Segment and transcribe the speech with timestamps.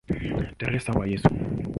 [0.57, 1.29] Teresa wa Yesu".